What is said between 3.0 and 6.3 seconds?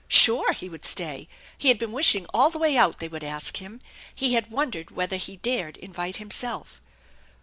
would ask him. He had won dered whether he dared invite